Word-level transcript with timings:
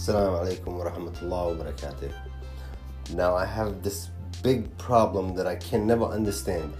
Assalamu 0.00 0.40
alaikum 0.40 0.78
wa 0.78 0.84
rahmatullahi 0.90 1.58
wa 1.58 1.64
barakatuh. 1.64 2.10
Now 3.16 3.36
I 3.36 3.44
have 3.44 3.82
this 3.82 4.08
big 4.42 4.74
problem 4.78 5.34
that 5.34 5.46
I 5.46 5.56
can 5.56 5.86
never 5.86 6.06
understand. 6.06 6.72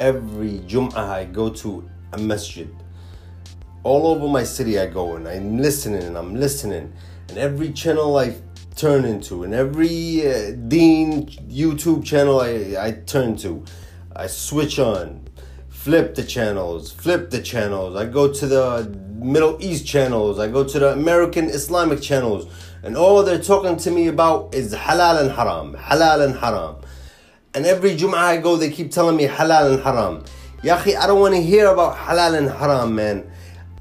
Every 0.00 0.58
Jum'ah 0.66 0.96
I 0.96 1.24
go 1.26 1.50
to 1.50 1.88
a 2.14 2.18
masjid. 2.18 2.68
All 3.84 4.08
over 4.08 4.26
my 4.26 4.42
city 4.42 4.80
I 4.80 4.86
go 4.86 5.14
and 5.14 5.28
I'm 5.28 5.58
listening 5.58 6.02
and 6.02 6.18
I'm 6.18 6.34
listening. 6.34 6.92
And 7.28 7.38
every 7.38 7.70
channel 7.70 8.16
I 8.16 8.34
turn 8.74 9.04
into 9.04 9.44
and 9.44 9.54
every 9.54 10.26
uh, 10.26 10.56
Deen 10.66 11.26
YouTube 11.46 12.04
channel 12.04 12.40
I, 12.40 12.74
I 12.76 12.90
turn 13.06 13.36
to, 13.36 13.64
I 14.16 14.26
switch 14.26 14.80
on, 14.80 15.28
flip 15.84 16.14
the 16.14 16.24
channels, 16.24 16.92
flip 16.92 17.28
the 17.28 17.42
channels. 17.42 17.94
I 17.94 18.06
go 18.06 18.32
to 18.32 18.46
the 18.46 18.90
Middle 19.16 19.58
East 19.60 19.86
channels, 19.86 20.38
I 20.38 20.48
go 20.48 20.64
to 20.64 20.78
the 20.78 20.92
American 20.94 21.50
Islamic 21.50 22.00
channels, 22.00 22.50
and 22.82 22.96
all 22.96 23.22
they're 23.22 23.38
talking 23.38 23.76
to 23.76 23.90
me 23.90 24.06
about 24.06 24.54
is 24.54 24.74
halal 24.74 25.20
and 25.20 25.30
haram, 25.30 25.74
halal 25.74 26.24
and 26.24 26.36
haram. 26.36 26.76
And 27.52 27.66
every 27.66 27.94
Jum'ah 27.98 28.14
I 28.14 28.36
go, 28.38 28.56
they 28.56 28.70
keep 28.70 28.92
telling 28.92 29.18
me 29.18 29.26
halal 29.26 29.74
and 29.74 29.82
haram. 29.82 30.24
Yahi, 30.62 30.96
I 30.96 31.06
don't 31.06 31.20
want 31.20 31.34
to 31.34 31.42
hear 31.42 31.66
about 31.66 31.98
halal 31.98 32.38
and 32.38 32.48
haram, 32.48 32.94
man. 32.94 33.30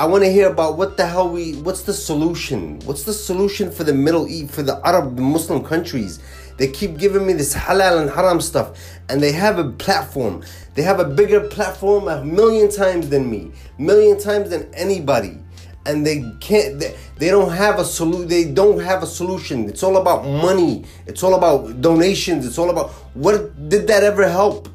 I 0.00 0.06
want 0.06 0.24
to 0.24 0.32
hear 0.32 0.48
about 0.48 0.78
what 0.78 0.96
the 0.96 1.06
hell 1.06 1.28
we, 1.28 1.56
what's 1.56 1.82
the 1.82 1.92
solution? 1.92 2.78
What's 2.86 3.02
the 3.02 3.12
solution 3.12 3.70
for 3.70 3.84
the 3.84 3.92
Middle 3.92 4.26
East, 4.28 4.54
for 4.54 4.62
the 4.62 4.80
Arab 4.82 5.18
Muslim 5.18 5.62
countries? 5.62 6.20
They 6.56 6.68
keep 6.68 6.96
giving 6.96 7.26
me 7.26 7.34
this 7.34 7.54
halal 7.54 8.00
and 8.00 8.08
haram 8.08 8.40
stuff, 8.40 8.78
and 9.10 9.22
they 9.22 9.30
have 9.32 9.58
a 9.58 9.72
platform. 9.72 10.42
They 10.72 10.80
have 10.80 11.00
a 11.00 11.04
bigger 11.04 11.42
platform 11.42 12.08
a 12.08 12.24
million 12.24 12.70
times 12.70 13.10
than 13.10 13.30
me, 13.30 13.52
million 13.76 14.18
times 14.18 14.48
than 14.48 14.72
anybody, 14.72 15.36
and 15.84 16.06
they 16.06 16.24
can't. 16.40 16.80
They, 16.80 16.96
they 17.18 17.28
don't 17.28 17.52
have 17.52 17.78
a 17.78 17.84
solution. 17.84 18.26
They 18.26 18.46
don't 18.50 18.80
have 18.80 19.02
a 19.02 19.06
solution. 19.06 19.68
It's 19.68 19.82
all 19.82 19.98
about 19.98 20.24
money. 20.24 20.86
It's 21.06 21.22
all 21.22 21.34
about 21.34 21.82
donations. 21.82 22.46
It's 22.46 22.56
all 22.56 22.70
about 22.70 22.88
what 23.12 23.68
did 23.68 23.86
that 23.88 24.02
ever 24.02 24.26
help? 24.26 24.70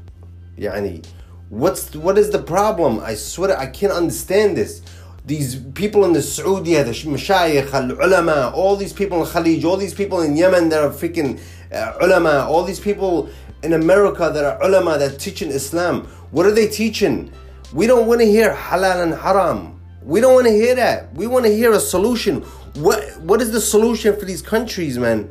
Yani, 0.56 1.04
what's 1.50 1.96
what 1.96 2.20
is 2.20 2.30
the 2.30 2.44
problem? 2.44 3.00
I 3.00 3.16
swear 3.16 3.58
I 3.58 3.66
can't 3.66 3.92
understand 3.92 4.56
this 4.56 4.84
these 5.26 5.56
people 5.56 6.06
in 6.06 6.14
the 6.14 6.22
Saudi, 6.22 6.76
the 6.76 6.92
mashayikh, 6.92 7.74
al 7.74 7.92
ulama, 7.92 8.52
all 8.54 8.76
these 8.76 8.94
people 8.94 9.22
in 9.22 9.28
Khalij, 9.28 9.64
all 9.66 9.78
these 9.78 9.94
people 9.94 10.22
in 10.22 10.38
Yemen 10.38 10.70
that 10.70 10.84
are 10.84 10.92
freaking 10.92 11.40
uh, 11.74 11.94
ulama, 12.02 12.46
all 12.48 12.64
these 12.64 12.80
people 12.80 13.30
in 13.64 13.74
America 13.74 14.30
that 14.32 14.44
are 14.44 14.64
ulama 14.64 14.98
that 15.00 15.20
teaching 15.20 15.50
Islam. 15.50 16.06
What 16.30 16.46
are 16.46 16.52
they 16.52 16.68
teaching? 16.68 17.32
We 17.74 17.88
don't 17.88 18.06
want 18.06 18.22
to 18.22 18.28
hear 18.28 18.54
halal 18.54 19.02
and 19.02 19.14
haram. 19.14 19.82
We 20.04 20.22
don't 20.22 20.36
want 20.36 20.46
to 20.46 20.54
hear 20.54 20.76
that. 20.76 21.12
We 21.16 21.26
want 21.26 21.46
to 21.46 21.52
hear 21.52 21.72
a 21.72 21.80
solution. 21.80 22.42
What 22.76 23.20
what 23.22 23.42
is 23.42 23.52
the 23.52 23.62
solution 23.62 24.18
for 24.20 24.26
these 24.26 24.44
countries, 24.44 25.00
man? 25.00 25.30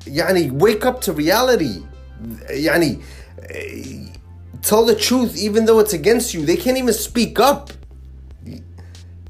Yani, 0.00 0.52
wake 0.52 0.84
up 0.84 1.00
to 1.02 1.12
reality. 1.14 1.82
Yani, 2.50 3.02
tell 4.60 4.84
the 4.84 4.94
truth 4.94 5.38
even 5.38 5.64
though 5.64 5.78
it's 5.78 5.94
against 5.94 6.34
you. 6.34 6.44
They 6.44 6.56
can't 6.56 6.76
even 6.76 6.92
speak 6.92 7.40
up. 7.40 7.70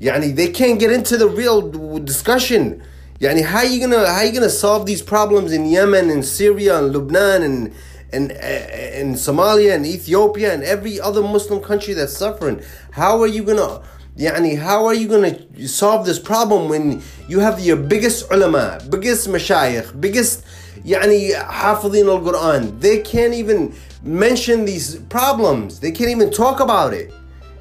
Yani, 0.01 0.35
they 0.35 0.49
can't 0.49 0.79
get 0.79 0.93
into 0.93 1.17
the 1.17 1.29
real 1.29 1.71
discussion. 2.05 2.83
Yani, 3.21 3.43
how 3.43 3.63
you 3.63 3.81
gonna 3.81 4.07
how 4.07 4.23
you 4.23 4.33
gonna 4.33 4.49
solve 4.49 4.87
these 4.87 5.03
problems 5.03 5.53
in 5.53 5.67
Yemen 5.67 6.09
and 6.09 6.25
Syria 6.25 6.79
and 6.79 6.93
Lebanon 6.93 7.43
and 7.43 7.75
and 8.13 8.31
and 8.33 9.17
Somalia 9.17 9.75
and 9.75 9.85
Ethiopia 9.85 10.55
and 10.55 10.63
every 10.63 11.01
other 11.01 11.23
Muslim 11.23 11.61
country 11.61 11.95
that's 11.95 12.17
suffering? 12.17 12.63
How 12.93 13.21
are 13.21 13.27
you 13.27 13.43
gonna 13.43 13.83
Yani, 14.19 14.59
how 14.59 14.85
are 14.87 14.95
you 14.95 15.07
gonna 15.07 15.37
solve 15.69 16.05
this 16.05 16.19
problem 16.19 16.69
when 16.69 17.01
you 17.29 17.39
have 17.39 17.61
your 17.61 17.77
biggest 17.77 18.29
ulama, 18.33 18.81
biggest 18.91 19.29
mashayikh, 19.29 20.01
biggest 20.01 20.45
yani 20.85 21.35
hafidin 21.35 22.09
al-Quran? 22.09 22.81
They 22.81 23.01
can't 23.01 23.33
even 23.33 23.75
mention 24.03 24.65
these 24.65 24.97
problems. 25.09 25.78
They 25.78 25.93
can't 25.93 26.11
even 26.11 26.31
talk 26.33 26.59
about 26.59 26.95
it. 26.95 27.12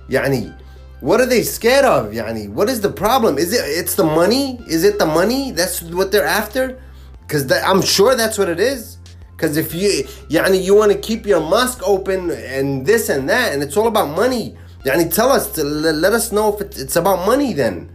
Yani, 0.10 0.52
what 1.00 1.22
are 1.22 1.26
they 1.26 1.44
scared 1.44 1.86
of? 1.86 2.12
Yani, 2.12 2.50
what 2.50 2.70
is 2.70 2.82
the 2.82 2.90
problem? 2.92 3.38
Is 3.38 3.54
it 3.54 3.62
it's 3.64 3.96
the 3.96 4.04
money? 4.04 4.60
Is 4.68 4.84
it 4.84 4.98
the 4.98 5.06
money? 5.06 5.52
That's 5.52 5.82
what 5.82 6.12
they're 6.12 6.26
after? 6.26 6.82
Because 7.22 7.52
I'm 7.52 7.82
sure 7.82 8.16
that's 8.16 8.38
what 8.38 8.50
it 8.50 8.60
is. 8.60 8.98
Because 9.36 9.58
if 9.58 9.76
you 9.76 10.06
yani 10.30 10.64
you 10.64 10.76
want 10.76 10.92
to 10.92 10.98
keep 10.98 11.28
your 11.28 11.40
mosque 11.40 11.82
open 11.86 12.32
and 12.32 12.86
this 12.86 13.10
and 13.10 13.30
that, 13.30 13.54
and 13.54 13.62
it's 13.62 13.78
all 13.78 13.88
about 13.88 14.16
money. 14.16 14.58
Yani 14.84 15.14
tell 15.14 15.32
us, 15.32 15.52
to, 15.52 15.64
let 15.64 16.14
us 16.14 16.32
know 16.32 16.56
if 16.56 16.62
it's 16.62 16.96
about 16.96 17.26
money 17.26 17.54
then. 17.54 17.90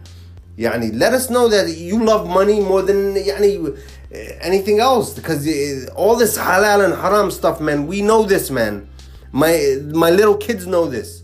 Yani 0.57 0.97
let 0.97 1.13
us 1.13 1.29
know 1.29 1.49
that 1.49 1.75
you 1.75 2.01
love 2.01 2.29
money 2.29 2.61
more 2.61 2.81
than 2.81 3.15
yani 3.15 3.77
anything 4.39 4.79
else. 4.79 5.13
Because 5.13 5.45
all 5.89 6.15
this 6.15 6.37
halal 6.37 6.85
and 6.85 6.93
haram 6.93 7.31
stuff, 7.31 7.59
man, 7.59 7.87
we 7.87 8.01
know 8.01 8.23
this, 8.23 8.49
man. 8.49 8.87
My 9.33 9.77
my 9.91 10.09
little 10.09 10.37
kids 10.37 10.65
know 10.65 10.85
this. 10.85 11.23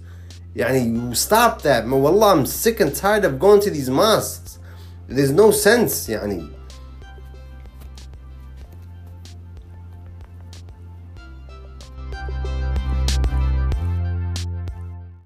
You 0.53 1.13
stop 1.15 1.61
that. 1.61 1.87
Wallah, 1.87 2.33
I'm 2.35 2.45
sick 2.45 2.79
and 2.79 2.93
tired 2.95 3.23
of 3.25 3.39
going 3.39 3.61
to 3.61 3.69
these 3.69 3.89
mosques. 3.89 4.59
There's 5.07 5.31
no 5.31 5.51
sense, 5.51 6.07
yani. 6.07 6.58